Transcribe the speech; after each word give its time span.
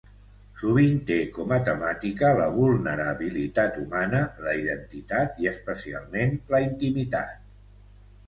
Sovint 0.59 0.95
té 1.09 1.17
com 1.33 1.51
a 1.57 1.57
temàtica 1.65 2.29
la 2.39 2.47
vulnerabilitat 2.55 3.77
humana, 3.83 4.21
la 4.47 4.55
identitat 4.61 5.37
i, 5.45 5.49
especialment, 5.53 6.33
la 6.55 6.63
intimitat. 6.71 7.37